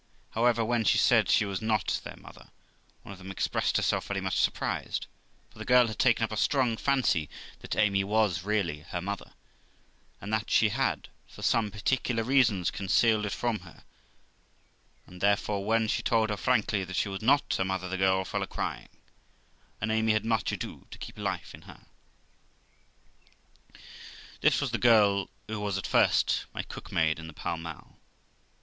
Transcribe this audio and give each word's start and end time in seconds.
However, 0.31 0.65
when 0.65 0.83
she 0.83 0.97
said 0.97 1.29
she 1.29 1.45
was 1.45 1.61
not 1.61 2.01
their 2.03 2.15
mother, 2.17 2.49
one 3.03 3.11
of 3.11 3.19
them 3.19 3.29
expressed 3.29 3.77
herself 3.77 4.07
very 4.07 4.19
much 4.19 4.39
surprised, 4.39 5.05
for 5.51 5.59
the 5.59 5.63
girl 5.63 5.85
had 5.85 5.99
taken 5.99 6.23
up 6.23 6.31
a 6.31 6.37
strong 6.37 6.75
fancy 6.75 7.29
that 7.59 7.75
Amy 7.75 8.03
was 8.03 8.41
really 8.43 8.79
her 8.79 8.99
mother, 8.99 9.33
and 10.19 10.33
that 10.33 10.49
she 10.49 10.69
had, 10.69 11.09
for 11.27 11.43
some 11.43 11.69
particular 11.69 12.23
reasons, 12.23 12.71
concealed 12.71 13.27
it 13.27 13.31
from 13.31 13.59
her; 13.59 13.83
and 15.05 15.21
therefore, 15.21 15.63
when 15.63 15.87
she 15.87 16.01
told 16.01 16.31
her 16.31 16.35
frankly 16.37 16.83
that 16.83 16.95
she 16.95 17.07
was 17.07 17.21
not 17.21 17.53
her 17.59 17.63
mother, 17.65 17.87
the 17.87 17.95
girl 17.95 18.25
fell 18.25 18.41
a 18.41 18.47
crying, 18.47 18.89
and 19.79 19.91
Amy 19.91 20.13
had 20.13 20.25
much 20.25 20.51
ado 20.51 20.87
to 20.89 20.97
keep 20.97 21.19
life 21.19 21.53
in 21.53 21.61
her. 21.61 21.85
This 24.39 24.61
was 24.61 24.71
the 24.71 24.79
girl 24.79 25.29
who 25.47 25.59
was 25.59 25.77
at 25.77 25.85
first 25.85 26.45
my 26.55 26.63
cook 26.63 26.91
maid 26.91 27.19
m 27.19 27.27
the 27.27 27.33
Pall 27.33 27.57
Mall. 27.57 27.99